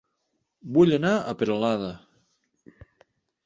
Vull 0.77 0.95
anar 0.97 1.11
a 1.33 1.37
Peralada 1.43 1.93